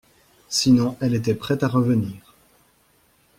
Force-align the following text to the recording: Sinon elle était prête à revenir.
Sinon 0.49 0.97
elle 0.99 1.13
était 1.13 1.35
prête 1.35 1.61
à 1.61 1.67
revenir. 1.67 2.33